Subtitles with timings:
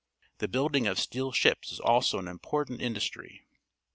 [0.39, 3.45] The building of s teeLsblBg is also an important industry.